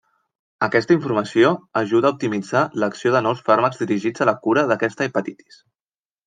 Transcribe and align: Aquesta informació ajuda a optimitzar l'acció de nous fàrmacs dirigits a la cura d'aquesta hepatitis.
Aquesta 0.67 0.93
informació 0.95 1.51
ajuda 1.81 2.09
a 2.09 2.15
optimitzar 2.15 2.63
l'acció 2.85 3.13
de 3.17 3.21
nous 3.27 3.45
fàrmacs 3.51 3.83
dirigits 3.83 4.25
a 4.25 4.29
la 4.31 4.35
cura 4.49 4.65
d'aquesta 4.73 5.09
hepatitis. 5.11 5.63